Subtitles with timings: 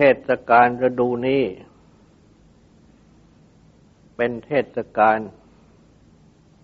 [0.00, 1.42] เทศกาลฤดูนี้
[4.16, 5.18] เป็นเทศกาล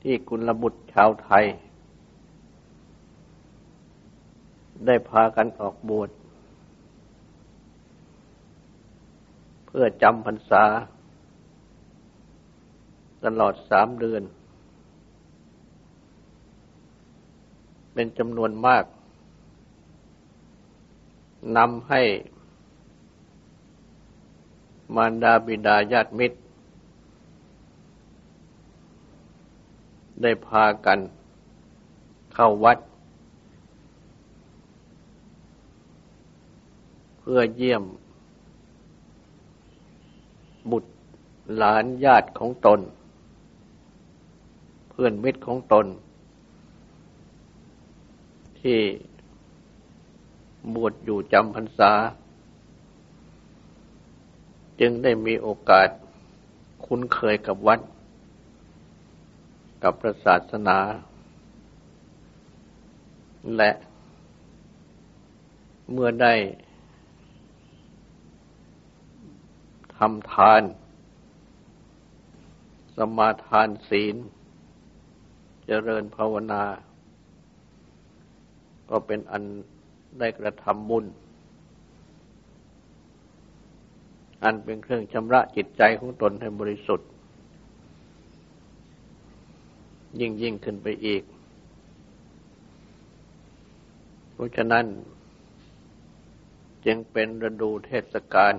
[0.02, 1.44] ที่กุลบุตรชาวไทย
[4.86, 6.10] ได้พากันออกบวช
[9.66, 10.64] เพื่อจำพรรษา
[13.24, 14.22] ตลอดสามเดือน
[17.92, 18.84] เป็นจำนวนมาก
[21.56, 22.02] นำให้
[24.94, 26.38] มารดาบิดาญาติมิตร
[30.22, 30.98] ได้พากัน
[32.34, 32.78] เข้าวัด
[37.18, 37.84] เพื่อเยี่ยม
[40.70, 40.90] บุตร
[41.56, 42.80] หลานญาติของตน
[44.90, 45.86] เพื่อนมิตรของตน
[48.60, 48.78] ที่
[50.74, 51.92] บวชอยู่จำพรรษา
[54.80, 55.88] จึงได้มีโอกาส
[56.84, 57.80] คุ้นเคยกับวัด
[59.82, 60.78] กับพระศาสนา
[63.56, 63.70] และ
[65.90, 66.34] เมื่อได้
[69.96, 70.62] ทำทาน
[72.96, 74.16] สมาทานศีล
[75.66, 76.64] เจริญภาวนา
[78.90, 79.42] ก็เป็นอัน
[80.18, 81.04] ได้กระทำบุญ
[84.44, 87.08] อันเป็นเครื่องชำระจิตใจของตนให้บริสุทธิ์
[90.20, 91.22] ยิ่งยิ่งขึ้นไปอีก
[94.32, 94.84] เพราะฉะนั้น
[96.86, 98.54] จึงเป็นฤดูเทศกาล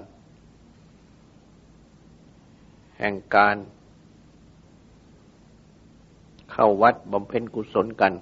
[2.98, 3.56] แห่งการ
[6.52, 8.14] เข้าวัดบำเพ็ญกุศลกัน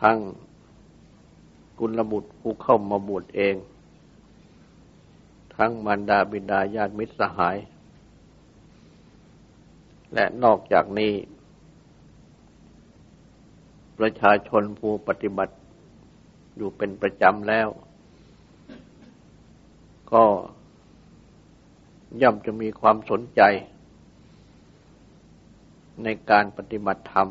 [0.00, 0.18] ทั้ง
[1.78, 3.54] กุลบุตรผู้เข้ามาบวชเอง
[5.58, 7.56] ทั้งมารดาบิดาญาติมิตรสหาย
[10.14, 11.12] และนอกจากนี้
[13.98, 15.54] ประชาชนผู้ปฏิบัติ
[16.56, 17.68] อยู่เป็นประจำแล้ว
[20.12, 20.24] ก็
[22.22, 23.42] ย่อมจะมีความสนใจ
[26.02, 27.28] ในการปฏิบัติธรรม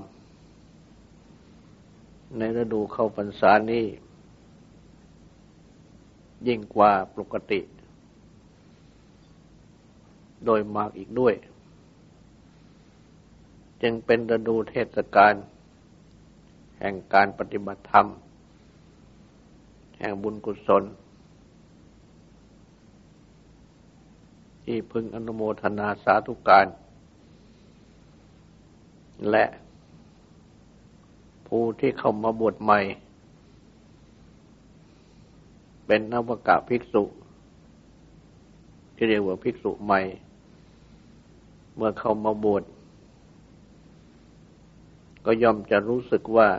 [2.37, 3.85] ในฤดูเข้าพรรษานี้
[6.47, 7.59] ยิ่งกว่าปกติ
[10.47, 11.33] โดยมากอีกด้วย
[13.81, 15.33] จึงเป็นฤดูเทศกาล
[16.79, 18.07] แห่งการปฏิบัติธรรม
[19.99, 20.83] แห่งบุญกุศล
[24.63, 26.65] ที่พึงอนุโมทนาสาธุการ
[29.31, 29.45] และ
[31.47, 32.79] ผู้ที่เข้ามาบวชใหม่
[35.85, 37.03] เป็นนวกะภิกษุ
[38.95, 40.01] ที่เรียกว่าภิกษุใหม่
[41.77, 42.63] เมื่อเขามาบวช
[45.25, 46.49] ก็ย่อมจะรู้สึกว่า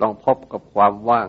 [0.00, 1.28] ต้องพบกับความว่าง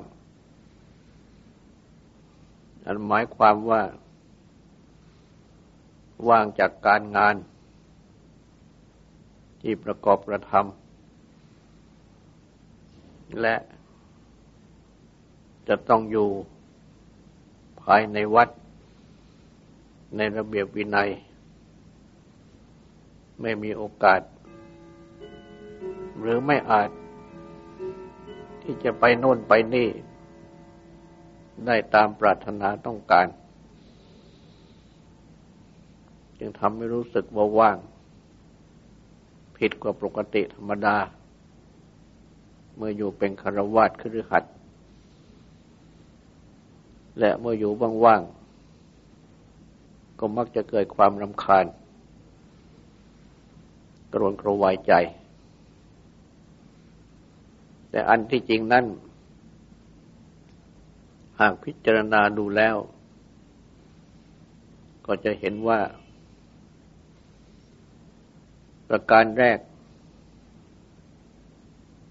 [2.85, 3.81] อันหมายความว่า
[6.29, 7.35] ว่างจากการงาน
[9.61, 13.55] ที่ประกอบกระทำและ
[15.67, 16.29] จะต้องอยู่
[17.81, 18.49] ภายในวัด
[20.15, 21.09] ในระเบียบวินัย
[23.41, 24.21] ไม่มีโอกาส
[26.19, 26.89] หรือไม่อาจ
[28.61, 29.87] ที่จะไปโน่นไปนี่
[31.65, 33.27] ได้ตามปรารถนาต้องการ
[36.39, 37.77] จึงทำให้รู้สึกว่าว่าง
[39.57, 40.97] ผิดกว่าปกติธรรมดา
[42.75, 44.43] เมื่ออยู่เป็นคารวาสคือหัด
[47.19, 47.71] และเมื่ออยู่
[48.05, 48.36] ว่างๆ
[50.19, 51.65] ก็มักจะเกิดความรำคาญ
[54.13, 54.93] กรวนกระวายใจ
[57.89, 58.85] แต่อันที่จริงนั่น
[61.39, 62.75] หากพิจารณาดูแล้ว
[65.05, 65.79] ก็จะเห็นว่า
[68.87, 69.59] ประการแรก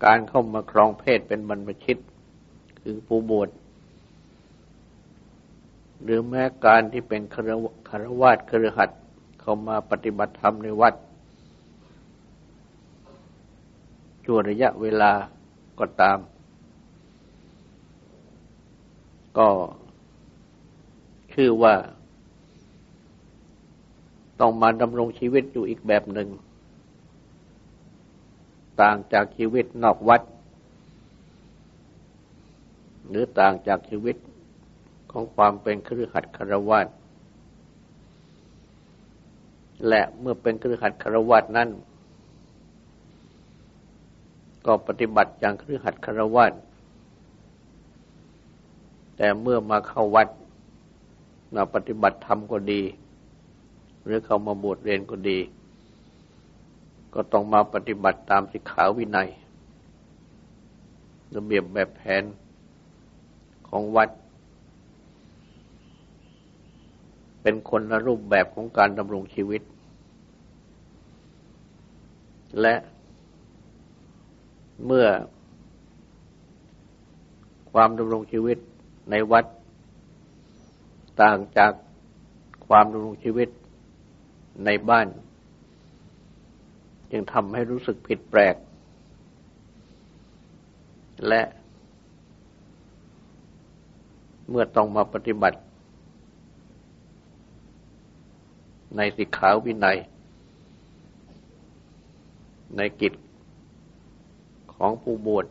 [0.05, 1.99] การเข้ามาครองเพศเป็นบรรพชิต
[2.81, 3.49] คือผู้บวช
[6.03, 8.91] หรือแม้การที่เป็นคารวาสครหัด
[9.41, 10.95] เข้ามาปฏิบัติธรรมในวัด
[14.25, 15.13] ชั่วระยะเวลา
[15.79, 16.19] ก็ตาม
[19.39, 19.49] ก็
[21.35, 21.75] ชื่อว่า
[24.41, 26.29] ต้องมาดำรงชีวิตอยู่อีกแบบหนึ่ง
[28.81, 30.23] ต่างจากชีวิตนอกวัด
[33.09, 34.17] หรือต่างจากชีวิต
[35.19, 36.87] ของความเป็นครือขัดคารวาส
[39.89, 41.69] และเมื่อเป็นครือขัดคารวาสนั้น
[44.67, 46.53] ก็ปฏิบัติอย่างครือขัดคารวาส
[49.17, 50.29] แต่เมื่อมาเข้าวัด
[51.55, 52.83] มาปฏิบัติธรรมก็ดี
[54.05, 55.39] หรือเข้ามาบวชเรียนก็ดี
[57.15, 59.29] ก็ต้องมาปฏิบัติตามสิกขาวินัย
[61.35, 62.23] ระเบียบแบบแผน
[63.71, 64.11] ของวัด
[67.49, 69.63] เป็นคนละรูปแบบของการดำรงชีวิต
[72.61, 72.75] และ
[74.87, 75.07] เมื่อ
[77.73, 78.59] ความดำรงชีวิต
[79.11, 79.45] ในวัด
[81.23, 81.73] ต่างจาก
[82.67, 83.49] ความดำรงชีวิต
[84.65, 85.07] ในบ้าน
[87.11, 88.57] จึงทำให้รู้สึกผิดแปลก
[91.29, 91.43] และ
[94.49, 95.59] เมื่อต้องมาปฏิบัติ
[98.97, 99.99] ในสิกขาวินัย
[102.77, 103.13] ในกิจ
[104.75, 105.47] ของผู้บวช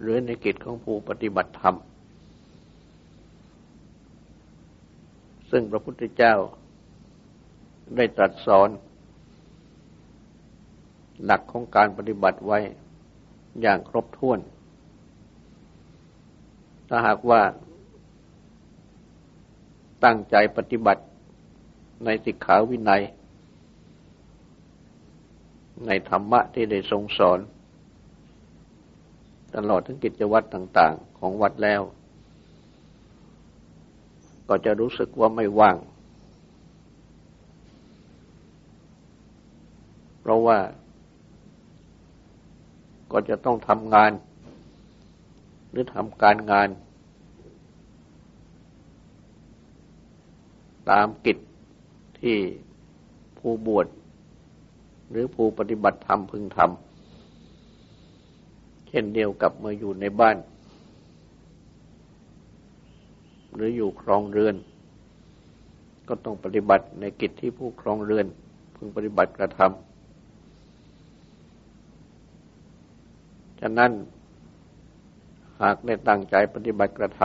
[0.00, 1.76] หรือในกิจของผู้ปฏิบัติธรรม
[5.50, 6.34] ซึ่งพระพุทธเจ้า
[7.96, 8.68] ได้ตรัสสอน
[11.24, 12.58] หลักของการปฏิบัติไว้
[13.60, 14.38] อย่างครบถ้วน
[16.88, 17.42] ถ้าหากว่า
[20.04, 21.02] ตั้งใจปฏิบัติ
[22.04, 23.02] ในสิกขาวินัย
[25.86, 27.38] ในธรรมะที่ได้ทรงสอน
[29.54, 31.82] ตลอดทั้งกิจวัตรต่างๆของวัดแล้ว
[34.48, 35.76] ก็จะรู้สึกว่าไม่ว่าง
[40.20, 40.58] เพราะว่า
[43.12, 44.12] ก็จะต้องทำงาน
[45.70, 46.68] หรือทำการงาน
[50.90, 51.38] ตามกิจ
[52.24, 52.38] ที่
[53.38, 53.86] ผู้บวช
[55.10, 60.36] หรือผู้ปฏิบัติธรรมพึงทำเช่นเดียวกับเมื่ออยู่ในบ้าน
[63.54, 64.56] หรืออยู่ครองเรือน
[66.08, 68.26] ก็ต้องปฏิบัติในกิจที่ผู้ครองเรือน
[68.76, 73.90] พึงปฏิบัติกระทำฉะนั้น
[75.62, 77.20] หากได้ตั้งใจปฏิบัติกระท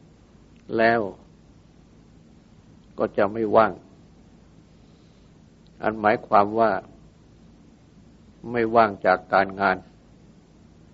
[0.00, 1.00] ำแล้ว
[3.00, 3.72] ก็จะไม่ว่าง
[5.82, 6.70] อันหมายความว่า
[8.52, 9.76] ไม่ว่างจากการงาน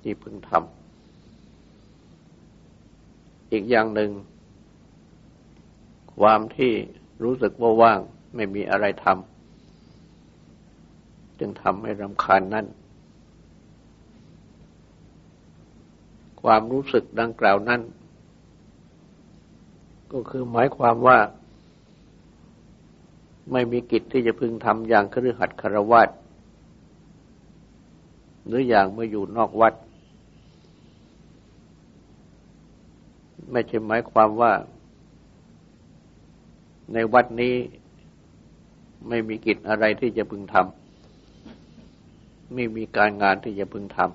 [0.03, 4.11] ที่พึงทำ อีกอย่างหนึ่ง
[6.19, 6.73] ความที่
[7.23, 8.01] รู้สึกว่าว่าง
[8.35, 12.67] ไม่มีอะไรทำจึงทำให้รำคาญนั่น
[16.43, 17.81] ความรู้สึกดังกล่าวนั้น
[20.13, 21.19] ก็คือหมายความว่า
[23.53, 26.03] ไม่มีกิจที่จะพึงทำอย่างครือขัดคารวะ
[28.47, 29.75] หรืออย่างเมื่ออยู่นอกวัด
[33.53, 34.53] ไม่ใช่หมายความว่า
[36.93, 37.55] ในวัดนี้
[39.09, 44.11] ไม่มีกิจอะไรที่จะพึงทำไม่มีการงานที่จะพึงทำ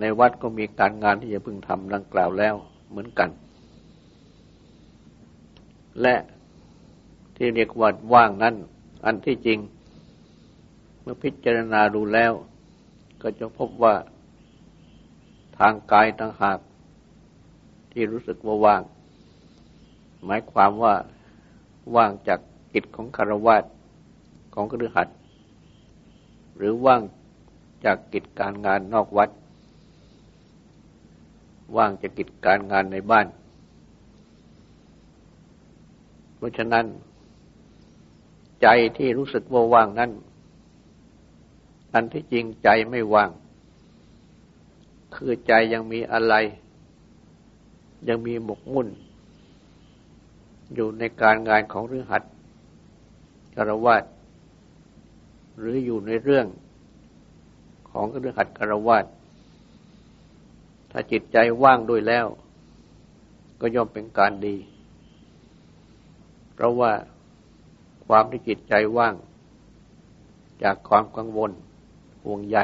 [0.00, 2.54] ในวัดก็มีการงานที่จะพึงทำดังกล่าวแล้ว
[2.90, 3.28] เหมือนกัน
[6.02, 6.14] และ
[7.36, 8.54] ที่เรียกว่าว่างนั้น
[9.04, 9.58] อันที่จริง
[11.00, 12.32] เมื่อพิจารณาดูแล้ว
[13.22, 13.94] ก็จะพบว่า
[15.58, 16.58] ทางกายต่างหาก
[17.92, 18.82] ที่รู้สึกว่าว่าง
[20.24, 20.94] หมายความว่า
[21.96, 22.40] ว่างจาก
[22.74, 23.56] กิจของคารวะ
[24.54, 25.08] ของกฤหัส
[26.56, 27.00] หรือว่าง
[27.84, 29.30] จากกิจการงานนอกวัด
[31.76, 33.26] ว่างจากกิจการงานในบ้าน
[36.36, 36.86] เพราะฉะนั้น
[38.62, 38.68] ใจ
[38.98, 40.10] ที่รู้สึกว่าว่างนั้น
[41.94, 43.30] อันที่จริงใจไม่ว่าง
[45.14, 46.34] คือใจยังมีอะไร
[48.08, 48.88] ยังมีหมกมุ่น
[50.74, 52.22] อยู่ในการงานของเรือหัด
[53.56, 54.04] กรวาด
[55.58, 56.46] หรืออยู่ในเรื่อง
[57.90, 59.04] ของเรือหัดกรวาด
[60.90, 62.26] ถ้าจิตใจว่างด้วยแล้ว
[63.60, 64.56] ก็ย่อมเป็นการดี
[66.54, 66.92] เพราะว่า
[68.06, 69.14] ความที่จิตใจว่าง
[70.62, 71.50] จากความกังวล
[72.24, 72.58] ห่วงใย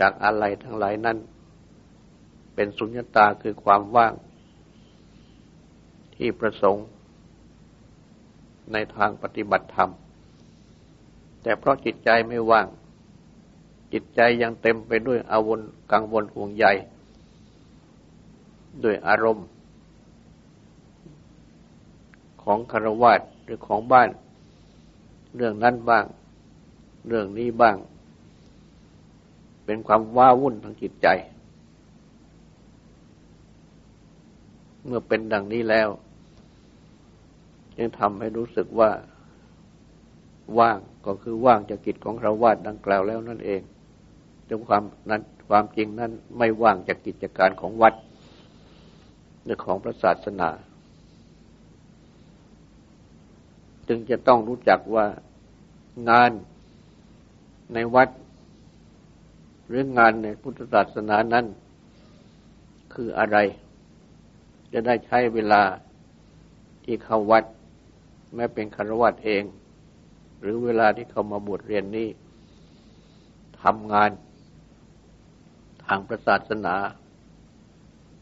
[0.00, 1.18] จากอะไรทั้งหลายนั้น
[2.54, 4.14] เป็นสุญญตาคือความว่าง
[6.16, 6.86] ที่ประสงค์
[8.72, 9.90] ในทางปฏิบัติธรรม
[11.42, 12.66] แต่เพราะจิตใจไม่ว่าง
[13.92, 15.60] จิตใจยังเต็มไปด้วยอาวร
[15.92, 16.66] กังวลห่วงใย
[18.84, 19.46] ด้วยอารมณ์
[22.42, 23.12] ของคารวะ
[23.50, 24.08] รือของบ้าน
[25.36, 26.04] เรื่องนั้นบ้าง
[27.08, 27.76] เรื่องนี้บ้าง
[29.64, 31.08] เป็นความว้าวุ่นทางจิตใจ
[34.84, 35.88] เมื่อเป็นดังนี้แล้ว
[37.78, 38.90] ยังทำให้รู้สึกว่า
[40.58, 43.60] ว่างก็คือว่างจากกิจของคราวาสดังกล่าวแล้วนั่นเอง
[44.44, 47.94] แต่ความนั้นความจริงนั้นไม่ว่างจากกิจการของวัด
[49.44, 50.48] หรือของพระศาสนา
[53.92, 55.06] จึงจะต้องรู้จักว่า
[56.10, 56.30] งาน
[57.74, 58.08] ในวัด
[59.68, 61.46] หรืองานในพุทธศาสนานั้น
[62.94, 63.36] คืออะไร
[64.72, 65.62] จะได้ใช้เวลา
[66.84, 67.44] ที่เข้าวัด
[68.34, 69.42] แม้เป็นคารวะเอง
[70.40, 72.08] หรือเวลาที่เขามาบวชเรียนนี้
[73.62, 74.10] ทำงาน
[75.84, 76.76] ทางพระศาสนา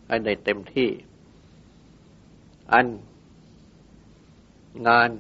[0.06, 0.88] ให้ได้เต็มที่
[2.72, 2.86] อัน
[4.88, 5.10] งาน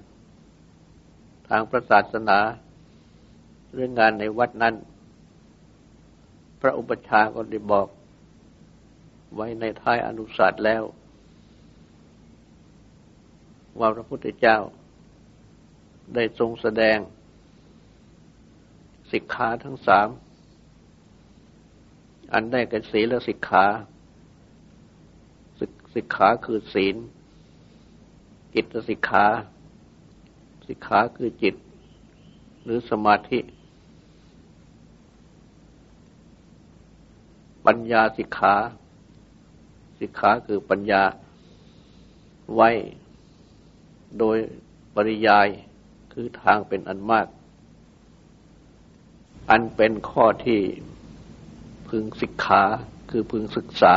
[1.48, 2.38] ทางพระศาสนา
[3.74, 4.74] เรื่องงานในวัดนั้น
[6.60, 7.88] พระอุปชาก็ได้บอก
[9.34, 10.82] ไว้ในท้ายอนุสาสแล้ว
[13.78, 14.58] ว่าพระพุทธเจ้า
[16.14, 16.98] ได้ทรงแสดง
[19.12, 20.08] สิกขาทั้งสาม
[22.32, 23.66] อันได้แก่ศีลสิกขา
[25.94, 26.96] สิกขาคือศีล
[28.54, 29.26] จิตสิกขา
[30.68, 31.54] สิกขาคือจิต
[32.64, 33.40] หรือสมาธิ
[37.66, 38.54] ปัญญาสิกขา
[40.00, 41.02] สิกขาคือปัญญา
[42.54, 42.70] ไว้
[44.18, 44.36] โดย
[44.94, 45.48] ปริยาย
[46.12, 47.26] คือทางเป็นอันมาก
[49.50, 50.60] อันเป็นข้อที่
[51.88, 52.62] พึงศึกขา
[53.10, 53.94] คือพึงศึกษา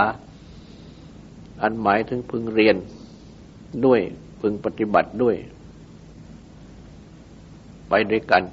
[1.62, 2.78] อันหมายถึงพึงเรียน
[3.86, 4.00] ด้วย
[4.42, 5.36] พึงปฏิบัติด้วย
[7.93, 8.43] ไปด้วยกัน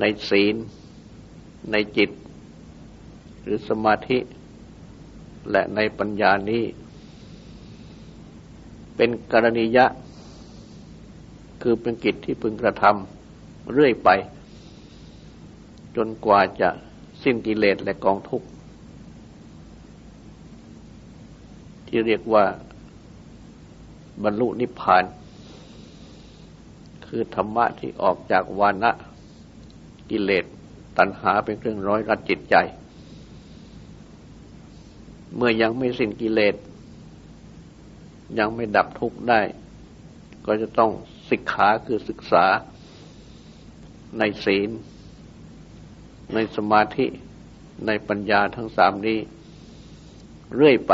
[0.00, 0.54] ในศีล
[1.72, 2.10] ในจิต
[3.42, 4.18] หรือสมาธิ
[5.50, 6.64] และในปัญญานี้
[8.96, 9.86] เป็นกรณียะ
[11.62, 14.08] คือเป็นกิจที่พึงกระทำเรื่อยไป
[15.96, 16.68] จนกว่าจะ
[17.22, 18.46] สิ้นกิเลสและกองทุกข์
[21.86, 22.44] ที่เรียกว่า
[24.22, 25.04] บรรลุนิพพาน
[27.16, 28.90] คือธรรมะที่ออกจากวานะ
[30.10, 30.44] กิเลส
[30.98, 32.56] ตัณหาเป็นเครื่องร้อยรัดจิตใจ
[35.36, 36.54] เมื่อยังไม่สิ้นกิเลส
[38.38, 39.40] ยังไม่ดับทุกข์ได้
[40.46, 40.90] ก็จะต้อง
[41.30, 42.46] ศึกขาคือศึกษา
[44.18, 44.70] ในศีล
[46.34, 47.06] ในสมาธิ
[47.86, 49.18] ในปัญญาทั้งสามนี้
[50.56, 50.92] เรื่อยไป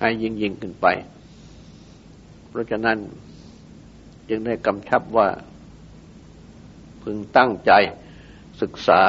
[0.00, 0.86] ให้ยิ่งยิ่งขึ้นไป
[2.48, 2.98] เพราะฉะนั้น
[4.34, 5.28] จึงได้กำชับว่า
[7.02, 7.72] พึงตั้งใจ
[8.62, 9.00] ศึกษา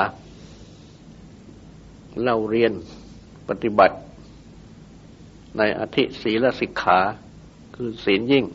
[2.21, 2.73] เล่าเรียน
[3.49, 3.97] ปฏิบัติ
[5.57, 6.99] ในอธิศีลสิกขา
[7.75, 8.45] คือศีลยิ่ง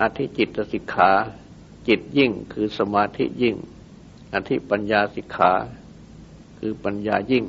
[0.00, 1.10] อธิจิตสิกขา
[1.88, 3.56] จิตยิ่งคือสมาธิยิ่ง
[4.34, 5.52] อธิปัญญาสิกขา
[6.58, 7.44] คือปัญญายิ่ง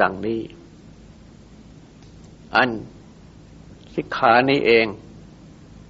[0.00, 0.40] ดังนี้
[2.56, 2.70] อัน
[3.94, 4.86] สิกขานี้เอง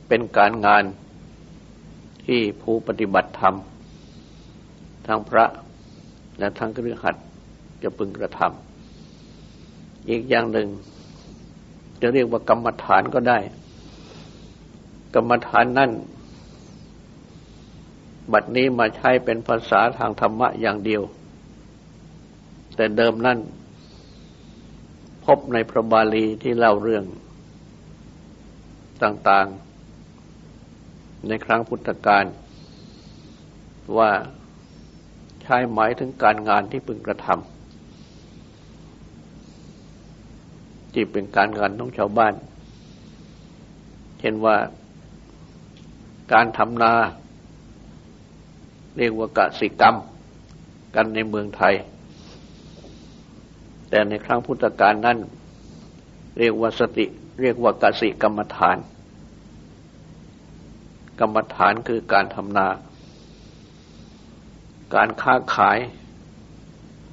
[0.09, 0.85] เป็นการงาน
[2.25, 3.55] ที่ผู้ปฏิบัติธรรม
[5.07, 5.45] ทางพระ
[6.39, 7.15] และทางกฤหัส
[7.83, 10.69] จะพึงกระทำอีกอย่างหนึ่ง
[12.01, 13.39] จะเรียกว่ากรรมฐานก็ได้
[15.15, 15.91] กรรมฐานนั่น
[18.33, 21.03] บัดนี้มาใช้เป็นภาษาทางธรรมะอย่างเดียว
[22.77, 23.39] แต่เดิมนั่น
[25.25, 27.05] พบในพระบาลีที่เล่าเรื่อง
[29.03, 29.74] ต่างๆ
[31.29, 32.25] ในครั้งพุทธกาล
[33.99, 34.11] ว่า
[35.43, 37.39] ใช้หมายถึงการงานที่พึงกระทำ
[40.93, 42.35] ที่เป็นการงานของชาวบ้าน
[44.19, 44.57] เช่นว่า
[46.33, 46.93] การทำนา
[48.99, 49.95] เรียกว่ากสิกรรม
[50.95, 51.75] กันในเมืองไทย
[53.91, 55.19] แต่ในครั้งพุทธกาลนั้น
[56.39, 57.07] เรียกว่าสติ
[57.41, 58.77] เรียกว่ากสิกรรมฐาน
[61.21, 62.69] กรรมฐานคือการทำนา
[64.95, 65.79] การค้าขาย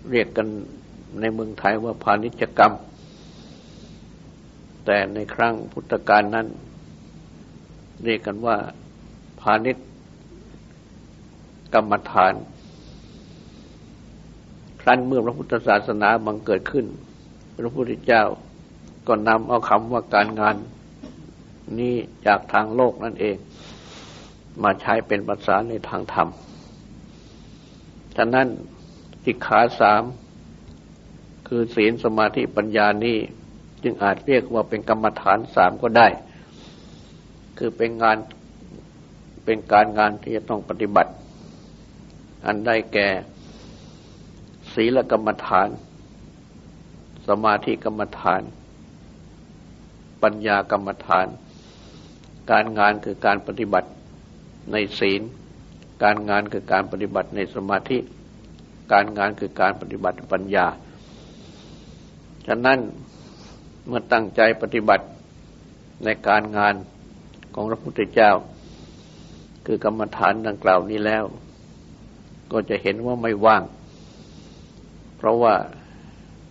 [0.10, 0.48] เรียกกัน
[1.20, 2.74] ในเมืองไทยว่าพาณิชกรรม
[4.86, 6.48] แต่ในครั้งพุทธกาลนั้น
[8.03, 8.58] เรียกกันว่า
[9.41, 9.77] พาณิช
[11.74, 12.34] กรรมฐาน
[14.81, 16.86] ครั้นเมื่อพระพุทธศาสนาบังเกิดขึ้น
[17.58, 18.24] พระพุทธเจ้า
[19.08, 20.55] ก็นำเอาคำว่าการงาน
[21.79, 23.36] นี้จากทางโลกนั่นเอง
[24.63, 26.29] มาใช้เป็นภาษาในทางธรรม
[28.17, 28.48] ฉะนั้น
[29.25, 30.03] สิกขาสาม
[31.48, 33.17] คือศีลสมาธิปัญญานี้
[33.84, 36.08] จึงอาจเรียกว่าเป็นกรรมฐานสามก็ได้
[37.58, 38.17] คือเป็นงาน
[39.46, 41.12] เป็นการงานที่จะต้องปฏิบัติ
[42.46, 43.10] อันได้แก่
[44.74, 45.70] ศีลกรรมฐาน
[47.27, 48.41] สมาธิกรรมฐาน
[50.24, 51.27] ปัญญากรรมฐาน
[52.51, 53.89] การงานคือการปฏิบัติ
[54.72, 55.22] ในศีล
[56.03, 57.98] การงานคือการปฏิบัติในสมาธิ
[58.94, 60.68] การงานคือการปฏิบัติปัญญา
[62.48, 62.80] ฉะนั้น
[63.88, 65.06] เมื่อตั้งใจปฏิบัติ
[66.06, 66.74] ในการงาน
[67.53, 68.32] ของพระพุทธเจ้า
[69.65, 71.24] คือกรรมฐานดังกล่าวนี้แล้ว
[72.51, 73.63] ก็จะเห็นว่าไม่ว่าง
[75.17, 75.54] เพราะว่า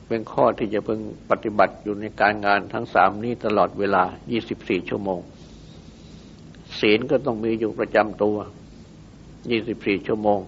[0.08, 4.02] เป็นข้อที่จะพึงปฏิบัติอยู่ในการงานทั้งสามนี้ตลอดเวลา
[4.46, 5.20] 24 ชั่วโมง
[6.80, 8.36] ศีลก็ต้องมีอยู่ประจำตัว
[9.22, 10.40] 24 ชั่วโมง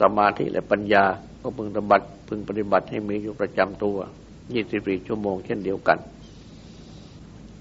[0.00, 1.04] สมาธิและปัญญา
[1.40, 3.96] ก็พึงปฏิบัติพึงปฏิบัติให้มีอยู่ประจำตัว
[4.50, 5.98] 24 ชั่วโมงเช่นเดียวกัน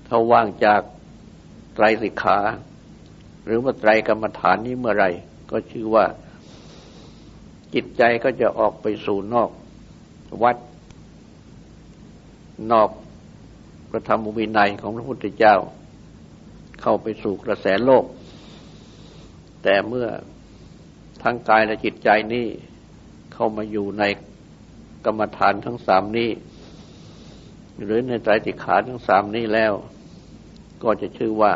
[0.07, 0.81] ถ้าว่างจาก
[1.73, 2.37] ไตรสิกขา
[3.45, 5.05] หรือว่าไตรกรรมฐานนี้เมื่อไร
[5.51, 6.05] ก็ชื่อว่า
[7.73, 9.49] จิตใจก็จะออกไปสู่นอก
[10.43, 10.57] วัด
[12.71, 12.89] นอก
[13.89, 15.55] พระธรรมวินัยของพระพุทธเจ้า
[16.81, 18.05] เข้าไปสู่กระแสโลก
[19.63, 20.07] แต่เมื่อ
[21.23, 22.47] ทั้งกายและจิตใจนี้
[23.33, 24.03] เข้ามาอยู่ใน
[25.05, 26.29] กรรมฐานทั้งสามนี้
[27.83, 29.73] หรือในใจติขาทั้งสามนี้แล้ว
[30.83, 31.53] ก็จะชื่อว่า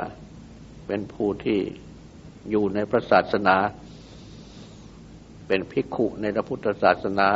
[0.87, 1.59] เป็นผู้ที่
[2.49, 3.57] อยู่ในพระศาสนา
[5.47, 7.29] เป็นภิกขุในพระพุทธศาสนา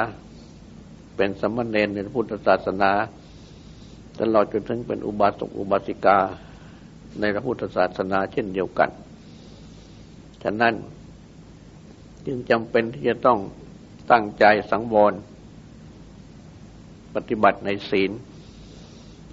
[1.18, 2.92] เป็นสมณเณรในพระพุทธศาสนา
[4.20, 6.20] ตลอดจนถึงเป็นอุบาสกอุบาสิกา
[7.20, 8.90] ในพระพุทธศาสนาเช่นเดียวกัน
[10.44, 10.74] ฉะนั้น
[12.26, 13.40] จึงจำเป็นที่จะต้อง
[14.12, 15.14] ตั้งใจสังวร
[17.16, 18.12] ปฏิบัติในศีล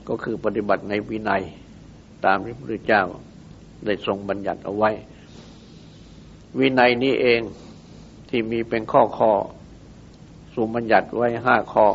[0.09, 1.43] ก็คือปฏิบัติในวินัย
[2.25, 3.03] ตามที่พระพุทธเจ้า
[3.85, 4.91] ได้ทรงบัญญัติเอาไว้
[6.59, 7.41] วินัยนี้เอง
[8.29, 9.33] ที่มีเป็นข้อข้อ
[10.55, 11.87] สูงบัญญัติไว้ห้าข้อ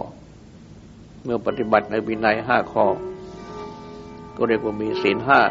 [1.23, 2.85] เมื่อปฏิบัติในวินัยห้าข้อ
[4.35, 5.41] ก็เรียกว่ามีศีลห้า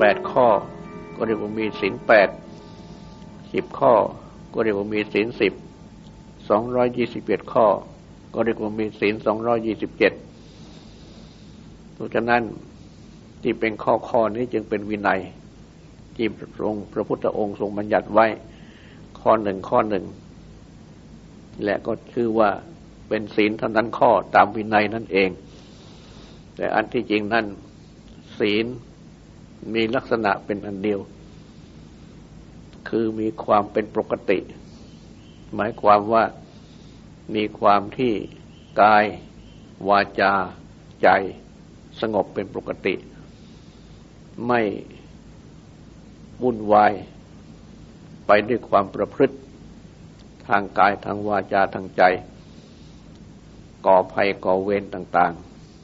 [0.00, 0.46] แปดข้อ
[1.16, 2.28] ก็เรียกว่ามีศีลแปด
[3.52, 3.92] สิบข้อ
[4.52, 5.52] ก็เรียกว่ามีศีลสิบ
[6.48, 7.66] สองร้อยยี่สิบเอ็ดข้อ
[8.34, 10.12] ก็เรียกว่ามีศีลสองร้อยยี่สิบเจ็ด
[11.94, 12.42] เพราะฉะนั้น
[13.42, 15.20] ที่เป็นข้อข้อนี้จึงเป็นวินัย
[16.16, 18.26] ที่พระองพระพุทธองค์ทรงบัญญัติไว้
[19.20, 20.04] ข้อหนึ่งข้อหนึ่ง
[21.64, 22.50] และก็ชื่อว่า
[23.08, 25.30] เป็นศีลเท่านั้นข้อตามวินัยนั่นเอง
[26.56, 27.46] แต่อันที่จริงนั่น
[28.38, 28.66] ศีล
[29.74, 31.00] มีลักษณะเป็นอันเดียว
[32.88, 34.38] คือมีความเป็นปกติ
[35.54, 36.24] หมายความว่า
[37.34, 38.12] มีความที่
[38.80, 39.04] กาย
[39.88, 40.32] วาจา
[41.02, 41.08] ใจ
[42.00, 42.94] สงบเป็นปกติ
[44.46, 44.62] ไม่
[46.42, 46.92] วุ่นวาย
[48.26, 49.36] ไปด้วยความประพฤติ
[50.48, 52.02] ทางกายทางวาจาทางใจ
[53.86, 55.32] ก่อภัยก่อเวรต่าง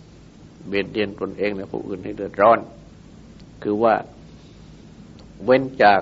[0.09, 2.59] ๆ เบียดเบียนตนเองและผู้อื่นให้เดือดร้อน
[3.63, 3.95] คือว่า
[5.45, 6.01] เว้นจาก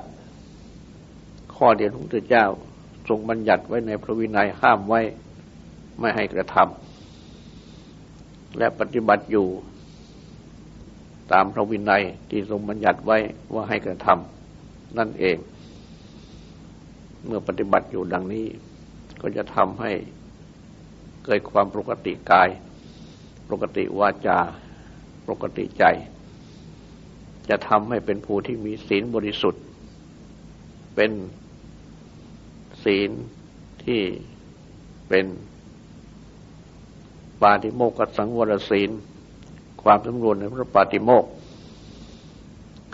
[1.54, 2.46] ข้อเดียวพระเจ้า
[3.08, 5.00] ทรงบัญญัติไว้ในพระวินัยห้ามไว้
[6.00, 9.46] ไม่ให้กระทำและปฏิบัติอยู่
[11.32, 13.18] ตามพระวินัยที่ทรงบัญญัติไว้
[13.52, 15.36] ว่าให้กระทำนั่นเอง
[17.24, 18.46] เมื่อปฏิบัติอยู่ดังนี้
[19.20, 19.92] ก็จะทำให้
[21.24, 22.48] เกิดความปกติกาย
[23.50, 24.38] ปกติวาจา
[25.28, 25.84] ปกติใจ
[27.48, 29.62] จะทำให้เป็นผู้ที่มีศีลบริสุทธิ์
[30.94, 31.10] เป็น
[32.84, 33.10] ศีล
[33.84, 34.00] ที่
[35.08, 35.26] เป็น
[37.42, 38.90] ปาติโมกขสังวรศีล
[39.82, 41.24] ความสำรวมในพระปาติโมก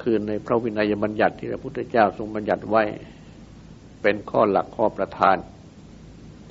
[0.01, 2.83] คือในพระวินัยบัญญัติที่พระพุทธเจ้าทรงบัญญัติไว้
[4.03, 5.37] เป็นข้อหลักข้อประธาน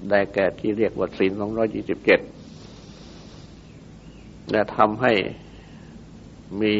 [0.09, 1.31] ได้แก่ที่เรียกว่าศีล
[2.51, 5.13] 227 และทำให้
[6.61, 6.73] มี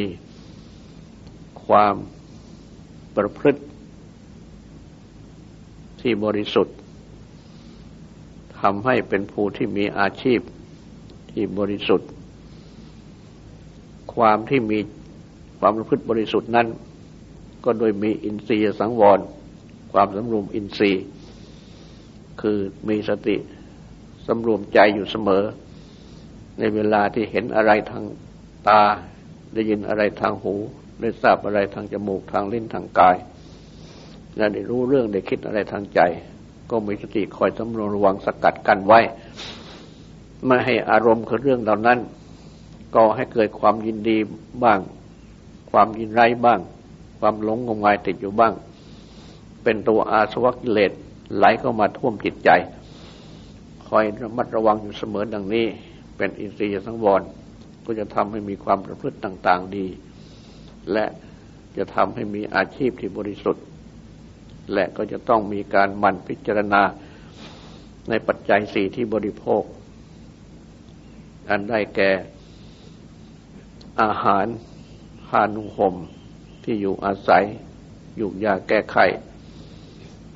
[1.70, 1.96] ความ
[3.18, 3.62] ประพฤติ
[6.02, 6.76] ที่บริสุทธิ์
[8.60, 10.40] ทำให้เป็นผู้ที่มีอาชีพ
[11.32, 12.10] ที่บริสุทธิ์
[14.14, 14.80] ความที่มี
[15.60, 16.68] ความประพฤติบริสุทธิ์นั้น
[17.66, 19.20] ก็โดยมีอินทรีย์สังวร
[19.92, 21.04] ความสำรวมอินทรีย์
[22.42, 22.58] คือ
[22.90, 23.36] มีสติ
[24.28, 25.44] สำรวมใจอยู่เสมอ
[26.60, 28.04] ในเวลาที่เห็นอะไรทาง
[28.68, 28.82] ตา
[29.54, 30.56] ได้ยินอะไรทางหู
[31.02, 33.18] ได้ทราบอะไรทางจมูกทางลิ้นทางกาย
[34.38, 36.00] และได้รู้เรื่องได้คิดอะไรทางใจ
[36.70, 39.00] ก็มีสติคอยสำรวมระวังสกัดกันไว้
[40.46, 42.00] ไม่ให้อารมณ์คือเรื่องเหล่านั้น
[42.96, 44.18] ก็ให้เกิดความยินดี
[44.64, 44.80] บ้าง
[45.72, 46.60] ความยินร้บ้าง
[47.20, 48.54] ความหลงงมงายติดอยู่บ้าง
[49.64, 50.92] เป็นตัวอาสวะกิเลส
[51.36, 52.50] ไหลเข้ามาท่วมจิตใจ
[53.88, 55.66] คอยระมัดระวังอยู่เสมอดังนี้
[56.18, 57.22] เป็นอินทรีย์สังวร
[57.86, 59.86] ก็จะทำให้มีความประพฤติต่าง ๆ ดี
[60.94, 61.06] และ
[61.78, 63.66] จะทำให้มีอาชีพที่บริสุทธิ์
[64.74, 66.82] และก็จะต้องมีการมันพิจารณา
[68.10, 69.64] ในปัจจัยสี่ที่บริโภค
[71.50, 72.12] อันได้แก่
[74.02, 74.46] อาหาร
[75.28, 75.96] ผ้านุ่งห่ม
[76.64, 77.44] ที่อยู่อาศัย
[78.18, 78.98] อยู่ยาแก้ไข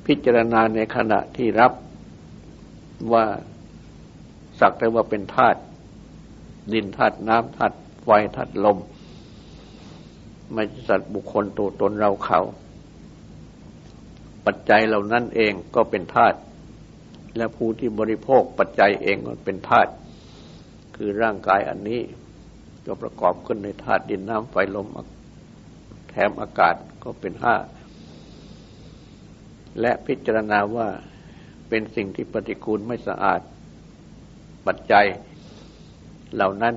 [0.06, 1.72] พิจารณาในขณะที่รับ
[3.12, 3.24] ว่า
[4.60, 5.60] สักแต่ว่าเป็นธาตุ
[6.72, 8.78] ดินธาตุน้ำธาตุไฟธาตุลม
[10.52, 12.40] ไม่สัตว์บุคคลตัวตนเราเขา
[14.46, 16.38] ปัจจัยเหล่านั้นเองก็เป็นธาตุ
[17.36, 19.90] และผู้ที่บริโภคปัจจัยเองก็เป็นธาตุ
[20.96, 22.00] คือร่างกายอันนี้
[22.86, 24.86] ก็ประกอบขึ้นในธาตุดินน้ำไฟลม
[26.08, 27.56] แถมอากาศก็เป็นห้า
[29.80, 30.88] และพิจารณาว่า
[31.68, 33.40] เป็นสิ่งที่ปฏิกูลไม่สะอาด
[34.66, 35.06] ปัจจัย
[36.34, 36.74] เหล่านั้น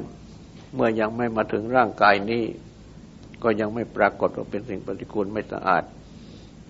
[0.76, 2.44] เมื่อยังไม่มาถึงร่างกายนี้
[3.44, 5.84] ก็ยังไม่ปรากฏว่าเป็นสิ่งปฏิกูลไม่สะอาด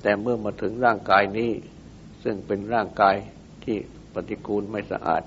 [0.01, 1.51] แต่เมื่อมาถึงร่างกายนี้
[2.23, 3.15] ซึ่งเป็นร่างกาย
[3.63, 3.77] ที่
[4.13, 5.23] ปฏิกูลไม่สะอาด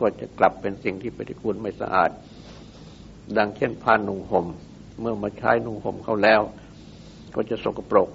[0.00, 2.10] ก็จะกลับเป็นสิ่งที่ปฏิกูลไม่สะอาด
[3.36, 4.46] ดังเช่นผ้านุ่งห่ม
[5.00, 6.40] เมื่อมาใช้นุ่งห่มเขาแล้ว
[7.34, 8.08] ก็จะสกปรก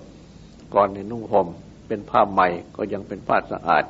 [0.73, 1.47] ก่อนในนุ่งห่ม
[1.88, 2.47] เป็นผ้าใหม่
[2.78, 3.84] ก็ยังเป็นผ้าสะอาด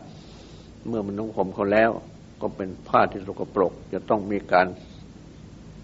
[0.87, 1.91] เมื่อมันนุ่งห่มเขาแล้ว
[2.41, 4.67] ก็เป็นผ้าที่สกปรก จะต้องมีการ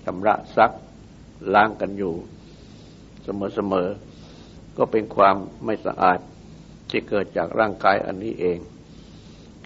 [0.06, 0.72] ชำระซัก
[1.54, 2.14] ล้างกันอยู่
[3.24, 6.20] เสมอๆ ก็เป็นความไม่สะอาด
[6.90, 8.58] ที่เกิดจากร่างกายอันนี้เอง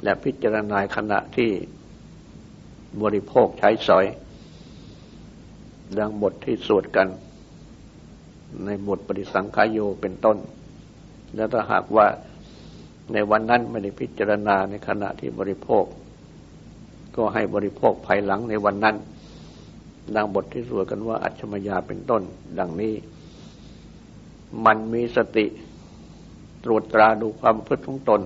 [0.04, 1.52] และพิจารณาขณะที่
[3.02, 4.06] บริโภคใช้สอย
[6.00, 7.08] ดังบทที่สวดกัน
[8.66, 10.38] ในบทปฏิสังขายโยเป็นต้น
[11.36, 12.08] แล้วถ้าหากว่า
[13.14, 15.86] ในวันนั้นไม่ได้พิจารณาในขณะที่บริโภค
[17.16, 18.96] ก็ให้บริโภคภายหลังในวันนั้น
[20.16, 22.22] ดังบทที่สวดกันว่าอัจฉมยาเป็นต้น
[22.60, 22.94] ดังนี้
[24.66, 25.46] มันมีสติ
[26.64, 28.22] ตรวจตราดูความพฤติของตน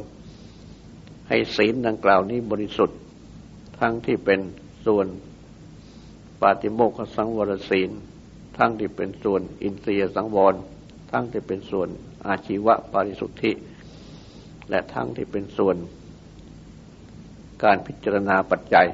[1.27, 2.99] ให้ศีลดังกล่าวนี้บริสุทธิ์
[3.79, 4.39] ทั้งที่เป็น
[4.85, 5.07] ส่วน
[6.41, 7.91] ปาติโมกขสังวรศีล
[8.57, 10.55] ทั้งที่เป็นส่วนอินทรียสังวร
[11.11, 11.89] ทั้งที่เป็นส่วน
[12.27, 13.51] อาชีวะปาริสุทธิ
[14.69, 15.75] และทั้งที่เป็นส่วน
[17.63, 18.87] การพิจารณาปัจจัย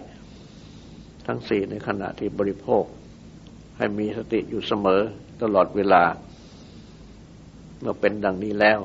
[1.25, 2.83] ทั้งสี่ในขณะที่บริโภค
[3.77, 5.01] ให้มีสติอยู่เสมอ
[5.41, 6.03] ตลอดเวลา
[7.83, 8.79] เมื่อเป็นดังนี้แล้ว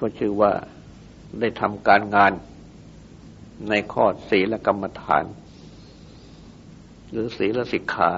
[0.00, 0.52] ก็ชื่อว่า
[1.40, 2.32] ได้ทำการงาน
[3.68, 5.24] ในข้อศีลกรรมฐาน
[7.10, 8.10] หรือศีลสิกขา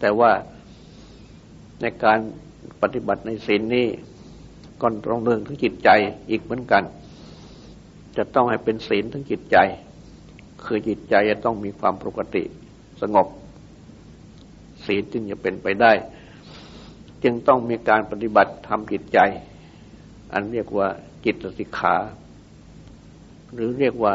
[0.00, 0.32] แต่ว่า
[1.80, 2.18] ในการ
[2.82, 3.86] ปฏิบัติในศีลนี้
[4.80, 5.90] ก็ต้องเรื่องทั้งจิตใจ
[6.30, 6.82] อีกเหมือนกัน
[8.16, 9.56] จะต้องให้เป็นศีลทั้งจิตใจ
[10.64, 12.42] คือจิตใจจะต้องมีความปกติ
[13.00, 13.26] สงบ
[14.86, 15.92] ศีลจึงจะเป็นไปได้
[17.24, 19.18] จึงต้องมีการปฏิบัติทำจิตใจ
[20.32, 20.88] อันเรียกว่า
[21.24, 21.96] จิตสิกขา
[23.54, 24.14] หรือเรียกว่า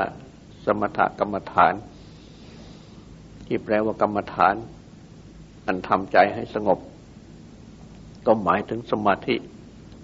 [0.66, 1.74] สมถกรรมฐาน
[3.48, 4.56] ที่แปลว่ากรรมฐาน
[5.68, 6.80] อันทำใจให้สงบ
[8.26, 9.36] ก็หมายถึงสมาธิ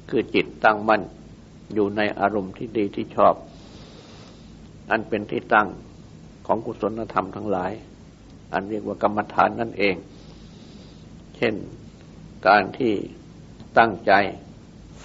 [0.09, 1.01] คือจิตตั้งมั่น
[1.73, 3.33] อยู่ในอารมณ์ที่ดีที่ชอบ
[4.91, 5.67] อันเป็นที่ตั้ง
[6.45, 7.71] ขของกุศลธรรมทั้งหลาย
[8.53, 9.95] อันเรียกว่ากรรมฐานนั่นเอง
[11.37, 11.53] เช่น
[12.47, 12.93] การที่
[13.77, 14.11] ตั้งใจ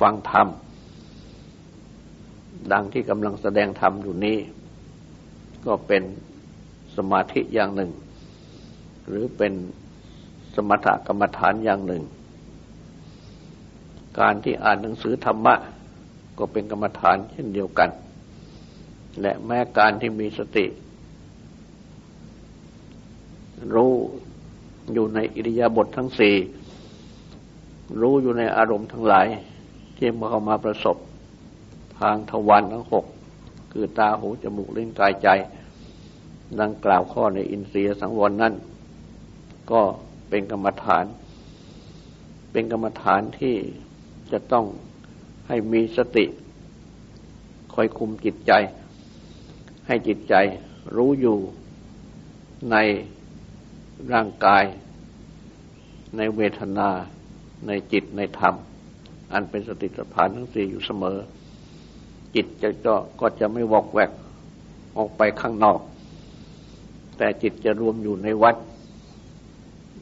[0.01, 0.49] ฟังธรรม
[2.73, 4.39] ดังที่กำลังแสดงธรรมอยู่นี้
[5.67, 6.03] ก็เป็น
[6.97, 7.93] สมาธิอย่างหนึ่ง
[9.09, 9.53] หรือเป็น
[10.55, 12.03] สมถกรรมฐานอย่างหนึ่ง
[14.21, 15.55] การที่อ่านหนังสือธรรมะ
[16.39, 17.91] ก็เป็นกรรมฐานเช่นเดียวกัน
[19.21, 20.67] และแม้การที่มีสติ
[23.75, 23.93] รู้
[24.93, 26.35] อยู่ในอิริยาบถททั้งสี่
[28.01, 29.27] รู้อยู่ในอารมณ์ทั้งหลาย
[29.97, 30.97] ที่มาเข้ามาประสบ
[31.99, 33.05] ทางทวารทั้งหก
[33.73, 35.29] คือตาหูจมูกลิ้นกายใจ
[36.61, 38.55] ดังกล่าวข้อในอินทรียสังวรนั้น
[39.71, 39.83] ก็
[40.29, 41.05] เป็นกรรมฐาน
[42.53, 43.57] เป็นกรรมฐานที่
[44.33, 44.67] จะต้อง
[45.49, 46.25] ให้มีสติ
[47.75, 48.53] คอยคุมจิตใจ
[49.87, 50.35] ให้จิตใจ
[50.97, 51.39] รู้อยู่
[52.71, 52.77] ใน
[54.13, 54.65] ร่างกาย
[56.17, 56.89] ในเวทนา
[57.67, 58.55] ในจิตในธรรม
[59.33, 61.19] อันเป็นสติสัมพันธ์ทั้งสี่อยู่เสมอ
[62.35, 62.69] จิตจะ
[63.21, 64.11] ก็จะไม่วอกแวก
[64.97, 65.81] ออกไปข้างนอก
[67.19, 68.57] แต่จิตจะรวมอยู่ในวัด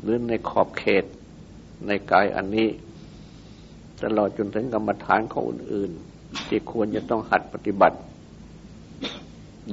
[0.00, 1.04] หรือในขอบเขต
[1.86, 2.68] ในกายอันนี้
[4.02, 7.98] ตลอดจนถึงกรรมฐานของอื่นๆ ที่ควรจะต้องหัดปฏิบัติ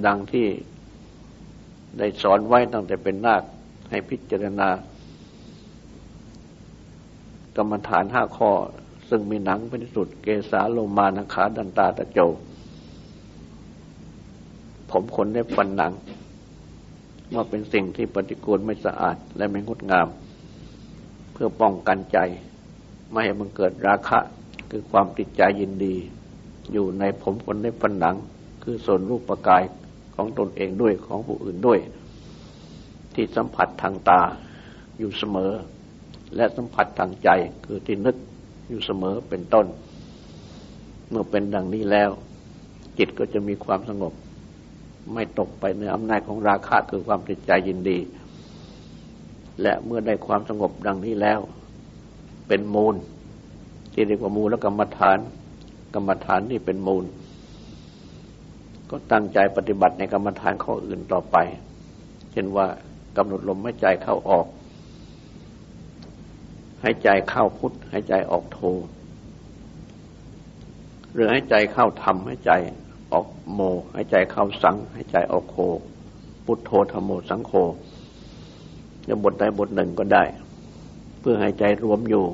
[0.05, 0.47] ดังที่
[1.97, 3.43] ได้สอนไว้ตั้งแต่เป็นนาค
[3.89, 4.69] ให้พิจารณา
[7.57, 8.51] กรรมฐานห้าข้อ
[9.09, 12.19] ซึ่งมีหนังเป็นที่สุด เกสาโลมานาขาดันตาตะโจ
[14.89, 15.93] ผมขนได้ฟันหนัง
[17.33, 20.07] ว่าเป็นสิ่งที่ปฏิกูลไม่สะอาดและไม่งดงาม
[21.33, 22.17] เพื่อป้องกันใจ
[23.11, 24.19] ไม่ให้มันเกิดราคะ
[24.71, 25.95] คือความติดใจยินดี
[26.71, 28.15] อยู่ในผมขนได้ฟันหนัง
[28.63, 29.63] คือส่วนรูปปกาย
[30.15, 31.79] ของตนเองด้วยของผู้อื่นด้วย
[33.13, 34.21] ที่สัมผัสทางตา
[34.97, 35.51] อยู่เสมอ
[36.35, 37.29] และสัมผัสทางใจ
[37.65, 38.15] คือที่นึก
[38.69, 39.65] อยู่เสมอเป็นต้น
[41.09, 42.09] เมื่อเป็นดังนี้แล้ว
[42.97, 44.13] จิตก็จะมีความสงบ
[45.13, 47.97] ไม่ตกไปในอำนาจของราคะคือความติดใจยินดี
[49.61, 51.39] และเมื่อได้ความสงบดังนี้แล้ว
[52.47, 52.95] เป็นมูล
[53.93, 55.17] ที่เรียกว่ามูลและกรรมฐาน
[55.93, 57.05] กรรมฐานนี่เป็นมูล
[58.89, 61.37] ก็ตั้งใจปฏิบัติในกรรมฐานข้ออื่นต่อไป
[62.31, 62.67] เช่นว่า
[63.17, 64.45] กำหนดลมไม่ใจเข้าออก
[66.83, 68.59] หายใจเข้าพุทธหายใจออกโท
[71.13, 72.51] หรือหายใจเข้าธรรมหายใจ
[73.13, 73.59] ออกโม
[73.95, 75.57] หายใจเข้าสังหายใจออกโค
[76.45, 77.51] พุทโธธรรมโมสังโฆ
[79.07, 80.23] จะบทใดบทหนึ่งก็ได้
[81.19, 82.25] เพื่อหายใจรวมอยู่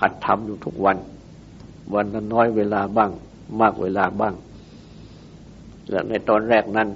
[0.00, 0.96] หัดทำอยู่ทุกวัน
[1.94, 3.10] วันละน้อยเวลาบ้าง
[3.60, 4.34] มากเวลาบ้าง
[5.90, 6.88] และในตอนแรกนั้น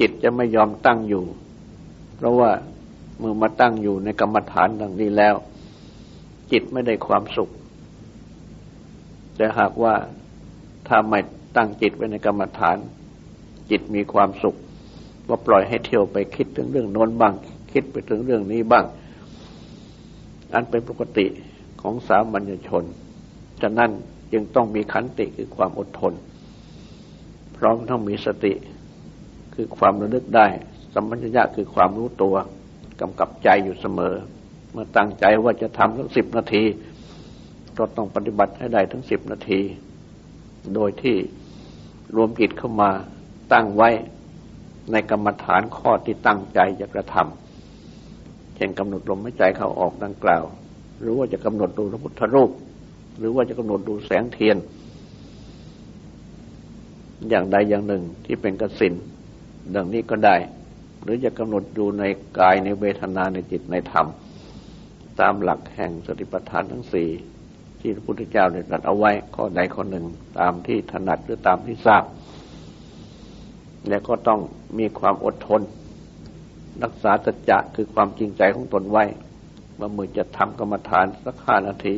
[0.00, 1.24] จิตจะไม่ยอมตั้งอยู่
[2.16, 2.50] เพราะว่า
[3.18, 5.34] เมื่อมาตั้งอยู่ในกรรมฐานดังนี้แล้ว
[6.52, 7.50] จิตไม่ได้ความสุข
[9.36, 9.94] แต่หากว่า
[10.88, 11.20] ถ้าไม่
[11.56, 12.76] ตั้งจิตไว้ในกรรมฐาน
[13.70, 14.56] จิตมีความสุข
[15.28, 17.34] ว่าปล่อยให้เที่ยวไปคิดถึงเรื่องโน้นบ้าง
[17.72, 18.84] คิดไปถึงเรื่องนี้บ้าง
[20.54, 21.26] อันเป็นปกติ
[21.80, 22.84] ของสามัญชน
[23.62, 23.90] ฉะนั้น
[24.32, 26.12] จึงต้องมีขันติคือความอดทน
[27.56, 28.52] พร้อมทั้งมีสติ
[29.54, 30.46] คือความระลึกได้
[30.94, 32.34] สัมปัญญะคือความรู้ตัว
[33.00, 34.14] กำกับใจอยู่เสมอ
[34.72, 36.64] เมื่อตั้งใจว่าจะทำทั้งสิบนาที
[37.78, 39.60] ก็ต้องปฏิบัติให้ได้ทั้งสิบนาที
[40.74, 41.16] โดยที่
[42.16, 42.90] รวมจิตเข้ามา
[43.52, 43.90] ตั้งไว้
[44.92, 50.44] ในกรรมฐานข้อที่ตั้งใจจะกระทำเช่นกำหนดลมหายใจเข้าออกดังกล่าว
[51.00, 52.50] หรือว่าจะกำหนดดูพระพุทธรูป
[53.18, 54.56] หรือว่าจะกำหนดดูแสงเทียน
[57.28, 58.94] อย่างใดอย่างหนึ่งที่เป็นกสิน
[59.74, 60.36] ดังนี้ก็ได้
[61.04, 62.04] หรือจะกำหนดดูใน
[62.38, 64.06] กายในเวทนาในจิตในธรรม
[65.20, 67.08] ตามหลักแห่งสติปัฏฐานทั้งสี่
[67.80, 70.04] ที่พระพุทธเจ้าได้ตรัสเอาไว้ข้อใดข้อหนึ่ง
[70.40, 72.04] ตามที่ถนัดหรือตามที่ทราบ
[73.88, 74.40] และก็ต้อง
[74.78, 75.62] มีความอดทน
[76.82, 79.04] รักษาสัจจะคือความจริงใจของตนไว้
[79.78, 81.94] ว่ามือจะทำกรรมฐานสักห้านาที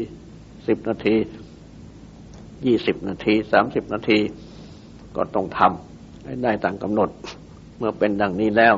[0.67, 1.17] สิบนาที
[2.67, 4.19] ยี่สิบนาทีสามสิบนาที
[5.17, 7.09] ก็ต้องทำให้ได้ตามกำหนด
[7.79, 8.75] เมื่อเป็นดังนี้แล้ว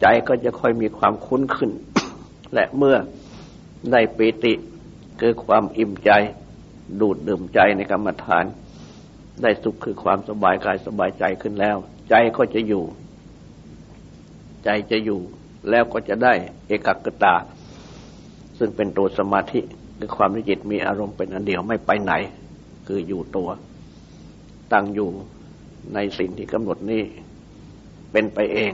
[0.00, 1.70] ใจก็จะค่อยมีความคุ้นขึ้น
[2.54, 2.96] และเมื่อ
[3.92, 4.52] ได้ปิติ
[5.20, 6.10] คือความอิ่มใจ
[7.00, 8.44] ดูดดื่มใจในกรรมฐาน
[9.42, 11.76] ได้สุขคือความสบายกายสบายใจขึ้นแล้ว
[12.10, 12.84] ใจก็จะอยู่
[14.64, 15.20] ใจจะอยู่
[15.70, 16.32] แล้วก็จะได้
[16.66, 17.34] เอกกตา
[18.58, 19.60] ซึ่งเป็นตัวสมาธิ
[19.98, 22.12] คือความที่จิตมีอารมณ์เป็นอันเดียวไม่ไปไหน
[22.86, 23.48] คืออยู่ตัว
[24.72, 25.10] ตั้งอยู่
[25.94, 27.02] ในสิ่งที่กำหนดนี้
[28.12, 28.72] เป็นไปเอง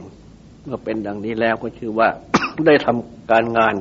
[0.65, 2.09] เมื่อเป็นดังนี้แล้วก็ชื่อว่า
[2.67, 3.75] ได้ทำการงาน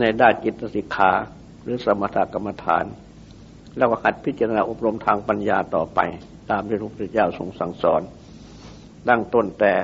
[0.00, 1.10] ในด้านจิตสิกขา
[1.62, 2.84] หรือสมถกรรมฐาน
[3.76, 6.00] แล้วก็หัดพิจารณาอบรมทางปัญญาต่อไป
[6.50, 8.02] ตามที่พระพุทธเจ้าทรงสั่งสอน
[9.08, 9.74] ตั้งต้นแต่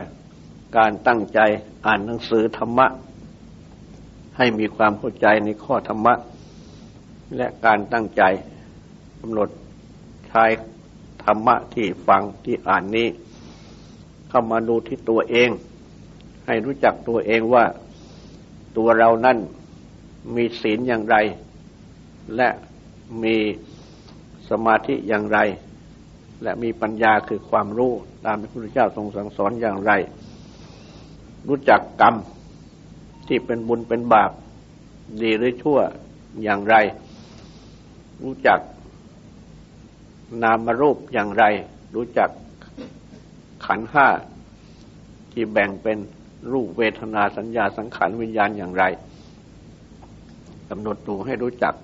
[0.77, 1.41] การตั้งใจ
[1.87, 2.87] อ่านหนังสือธรรมะ
[4.37, 6.15] ให้มีความเข้าใจในข้อธรรมะ
[7.37, 8.23] และการตั้งใจ
[9.21, 9.49] กำหนด
[10.29, 10.45] ใช้
[11.25, 13.09] ธรรมะที่ฟังที่อ่านนี้
[14.29, 15.51] เข้ามาดูที่ตัวเอง
[16.47, 17.65] ให้รู้จักตัวเองว่า
[18.77, 19.37] ตัวเรานั้น
[20.37, 21.17] มีศีลอย่างไร
[22.37, 22.49] และ
[23.23, 23.37] มี
[24.51, 25.39] สมาธิอย่างไร
[26.43, 27.93] และมีปัญญาคือความรู้
[28.27, 29.93] ตามที่พระพุทธเจ้าทรงสั่งสอนอย่างไร
[31.49, 32.15] รู้จักกรรม
[33.29, 34.31] ที่เป็นบุญเป็นบาป
[35.23, 35.79] ดีหรือชั่ว
[36.43, 36.77] อย่างไร
[38.23, 38.61] รู้จัก
[40.43, 41.45] นามรูปอย่างไร
[41.95, 42.31] รู้จัก
[43.65, 44.09] ขันห้า
[45.33, 45.99] ที่แบ่งเป็น
[46.53, 48.85] รูปเวทนาสัญญาสังขารวิญญาณอย่างไร
[50.71, 51.75] กำหนดดูให้รู้จัก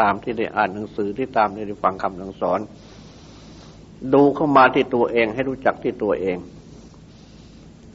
[0.00, 2.60] ตามที่ได้อ่านหนังสือที่ตามที่ได้ฟังคำสั่งสอน
[4.14, 6.36] ดูเข้ามาที่ตัวเอง ให้รู้จักที่ตัวเอง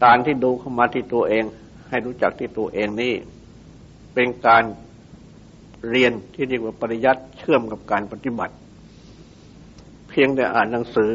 [0.04, 1.44] การที่ดูเข้ามาที่ตัวเอง
[1.90, 3.14] ให้รู้จักที่ตัวเองนี่
[4.14, 4.64] เป็นการ
[5.90, 8.54] เรียนที่เรียกว่าปริยัติเชื่อมกับการปฏิบัติ
[10.10, 11.12] เพียงแต่อ่านหนังสือ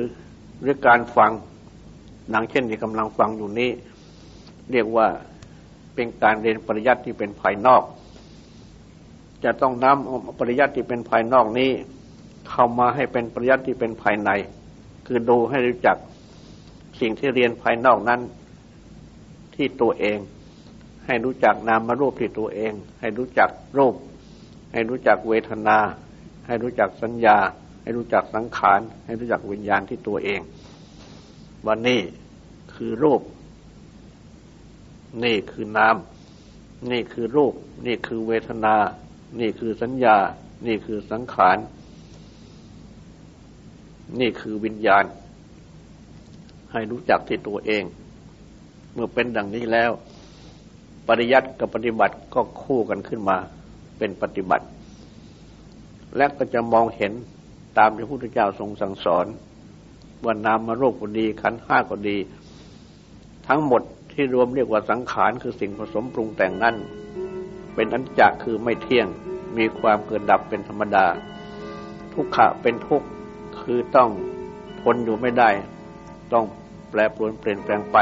[0.61, 1.33] หรือการฟัง
[2.31, 3.71] หนังเช่นที่กำลังฟังอยู่นี้
[4.73, 5.09] เรียกว่า
[5.95, 7.83] เป็นการเรียนปริยัติที่เป็นภายนอก
[9.45, 11.71] จะต้องนำปริยัติที่เป็นภายนอกนี้
[12.49, 14.31] เข้ามาให้เป็นปริยัติที่เป็นภายใน
[15.07, 15.97] คือดูให้รู้จัก
[17.01, 18.21] สิ่งที่เรียนภายนอกนั้น
[19.55, 20.19] ที่ตัวเอง
[21.07, 23.95] ให้รู้จักนามรูปที่ตัวเอง ให้รู้จักรูป
[24.73, 25.79] ให้รู้จักเวทนา
[26.47, 27.39] ให้รู้จักสัญญา
[27.83, 30.41] ให้รู้จักสังขาร ให้รู้จักวิญญาณที่ตัวเอง
[31.67, 32.01] วันนี้
[32.75, 33.21] คือรูป
[35.25, 35.97] นี่คือนาม
[36.91, 37.55] นี่คือรูป
[37.87, 38.75] นี่คือเวทนา
[39.41, 40.17] นี่คือสัญญา
[40.67, 41.59] นี่คือสังขาร
[44.21, 45.05] นี่คือวิญญาณ
[46.73, 47.85] ให้รู้จักที่ตัวเอง
[48.93, 49.91] เมื่อเป็นดังนี้แล้ว
[51.09, 53.37] ปริยัติกับปฏิบัติก็คู่กันขึ้นมา
[53.99, 54.67] เป็นปฏิบัติ
[56.17, 57.13] และก็จะมองเห็น
[57.79, 59.27] ตามที่พระพุทธเจ้าทรงสั่งสอน
[60.25, 62.17] ว่านามมารูปก็ดี ขันห้าก็ดี
[63.49, 63.83] ทั้งหมด
[64.21, 66.77] ที่รวมเรียกว่าสังขารคือสิ่งผสมปรุงแต่งนั้น
[67.75, 69.07] เป็นอันจักคือไม่เที่ยง
[69.59, 71.07] มีความเกิดดับเป็นธรรมดา
[72.13, 73.07] ทุกขะเป็นทุกข์
[73.61, 74.11] คือต้อง
[74.83, 75.51] ทนอยู่ไม่ได้
[76.33, 76.45] ต้อง
[76.91, 77.97] แปรปรวนเปลี่ยนแปลงไป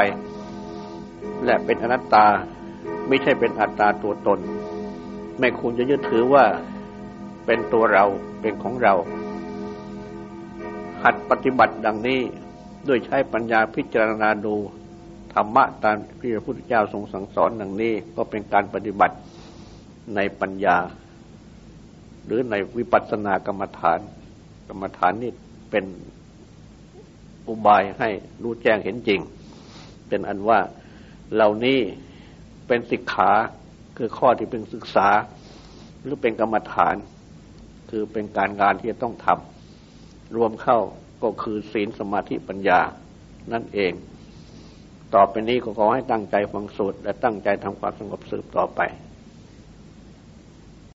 [1.45, 2.25] และเป็นอนัตตา
[3.07, 4.39] ไม่ใช่เป็นอัตตาตัวตน
[5.39, 6.45] ไม่ควรจะยึดถือว่า
[7.45, 8.05] เป็นตัวเรา
[8.41, 8.93] เป็นของเรา
[11.03, 12.21] หัดปฏิบัติดังนี้
[12.87, 14.55] ด้วยใช้ปัญญาพิจารณาดู
[15.41, 19.15] รรมะตามที่พระพุทธเจ้าทรงสั่งสอนดังนี้ ก็เป็นการปฏิบัติ
[20.15, 20.77] ในปัญญา
[22.25, 23.99] หรือในวิปัสสนากรรมฐาน
[24.67, 25.31] กรรมฐานนี่
[25.71, 25.85] เป็น
[27.47, 28.09] อุบายให้
[28.43, 29.21] รู้แจ้งเห็นจริง
[30.07, 30.59] เป็นอันว่า
[31.33, 31.79] เหล่านี้
[32.67, 33.31] เป็นสิกขา
[33.97, 35.09] คือข้อที่เป็นศึกษา
[36.01, 36.95] หรือเป็นกรรมฐาน
[37.89, 40.79] คือเป็นการงานที่จะต้องทำรวมเข้า
[41.23, 42.79] ก็คือศีลสมาธิปัญญา
[43.53, 43.93] นั่นเอง
[45.15, 48.81] ต่อไปนี้ก็ขอให้ตั้งใจฟังสูตร และตั้งใจทำความสงบสืบต่อไป